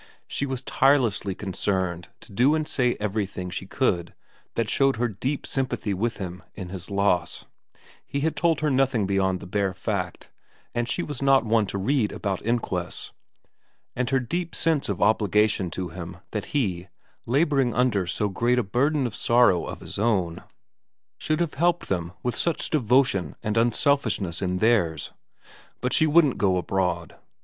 She 0.27 0.47
was 0.47 0.63
tirelessly 0.63 1.35
concerned 1.35 2.09
to 2.21 2.31
do 2.31 2.55
and 2.55 2.67
say 2.67 2.97
everything 2.99 3.51
she 3.51 3.67
could 3.67 4.15
that 4.55 4.67
showed 4.67 4.95
her 4.95 5.07
deep 5.07 5.45
sympathy 5.45 5.93
with 5.93 6.17
him 6.17 6.41
in 6.55 6.69
his 6.69 6.89
loss 6.89 7.45
he 8.03 8.21
had 8.21 8.35
told 8.35 8.61
her 8.61 8.71
nothing 8.71 9.05
beyond 9.05 9.39
the 9.39 9.45
bare 9.45 9.75
fact, 9.75 10.31
and 10.73 10.89
she 10.89 11.03
was 11.03 11.21
not 11.21 11.45
one 11.45 11.67
to 11.67 11.77
read 11.77 12.11
about 12.11 12.41
inquests 12.41 13.11
and 13.95 14.09
her 14.09 14.19
deep 14.19 14.55
sense 14.55 14.89
of 14.89 15.03
obligation 15.03 15.69
to 15.69 15.89
him 15.89 16.17
that 16.31 16.45
he, 16.45 16.87
labouring 17.27 17.75
under 17.75 18.07
so 18.07 18.27
great 18.27 18.57
a 18.57 18.63
burden 18.63 19.05
of 19.05 19.15
sorrow 19.15 19.65
of 19.67 19.81
his 19.81 19.99
own, 19.99 20.41
should 21.19 21.39
have 21.39 21.53
helped 21.53 21.89
them 21.89 22.13
with 22.23 22.35
such 22.35 22.71
devotion 22.71 23.35
and 23.43 23.55
unselfishness 23.55 24.41
in 24.41 24.57
theirs; 24.57 25.11
but 25.79 25.93
she 25.93 26.07
wouldn't 26.07 26.39
go 26.39 26.57
abroad. 26.57 27.17